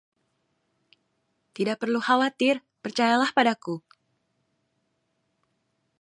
Tidak 1.55 1.77
perlu 1.81 1.99
khawatir, 2.07 2.55
percayalah 2.83 3.29
padaku. 3.37 3.75